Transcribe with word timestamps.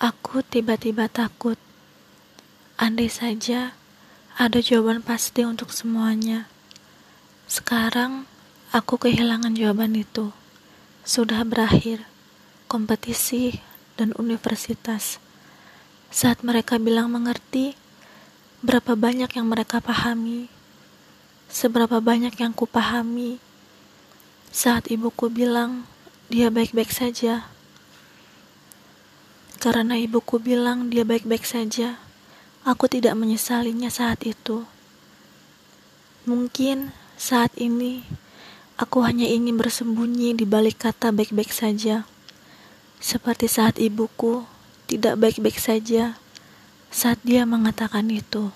Aku 0.00 0.40
tiba-tiba 0.40 1.12
takut. 1.12 1.60
Andai 2.80 3.12
saja 3.12 3.76
ada 4.32 4.56
jawaban 4.64 5.04
pasti 5.04 5.44
untuk 5.44 5.76
semuanya. 5.76 6.48
Sekarang 7.44 8.24
aku 8.72 8.96
kehilangan 8.96 9.52
jawaban 9.52 9.92
itu. 9.92 10.32
Sudah 11.04 11.44
berakhir 11.44 12.08
kompetisi 12.64 13.60
dan 14.00 14.16
universitas. 14.16 15.20
Saat 16.08 16.48
mereka 16.48 16.80
bilang 16.80 17.12
mengerti, 17.12 17.76
berapa 18.64 18.96
banyak 18.96 19.28
yang 19.36 19.52
mereka 19.52 19.84
pahami, 19.84 20.48
seberapa 21.52 22.00
banyak 22.00 22.32
yang 22.40 22.56
kupahami. 22.56 23.36
Saat 24.48 24.88
ibuku 24.88 25.28
bilang 25.28 25.84
dia 26.32 26.48
baik-baik 26.48 26.88
saja, 26.88 27.52
karena 29.60 29.92
ibuku 30.00 30.40
bilang 30.40 30.88
dia 30.88 31.04
baik-baik 31.04 31.44
saja, 31.44 32.00
aku 32.64 32.88
tidak 32.88 33.12
menyesalinya 33.12 33.92
saat 33.92 34.24
itu. 34.24 34.64
Mungkin 36.24 36.96
saat 37.20 37.52
ini 37.60 38.00
aku 38.80 39.04
hanya 39.04 39.28
ingin 39.28 39.60
bersembunyi 39.60 40.32
di 40.32 40.48
balik 40.48 40.80
kata 40.80 41.12
baik-baik 41.12 41.52
saja. 41.52 42.08
Seperti 43.04 43.52
saat 43.52 43.76
ibuku 43.76 44.48
tidak 44.88 45.20
baik-baik 45.20 45.60
saja 45.60 46.16
saat 46.88 47.20
dia 47.20 47.44
mengatakan 47.44 48.08
itu. 48.08 48.48